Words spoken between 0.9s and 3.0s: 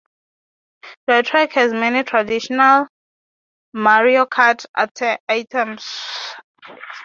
The track has many traditional